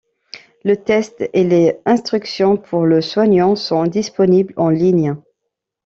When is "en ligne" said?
4.57-5.15